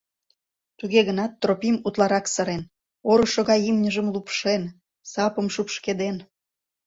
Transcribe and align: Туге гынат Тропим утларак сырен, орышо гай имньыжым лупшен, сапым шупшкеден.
Туге 0.77 1.01
гынат 1.07 1.31
Тропим 1.41 1.75
утларак 1.87 2.25
сырен, 2.33 2.61
орышо 3.11 3.41
гай 3.49 3.59
имньыжым 3.69 4.07
лупшен, 4.13 4.63
сапым 5.11 5.47
шупшкеден. 5.53 6.17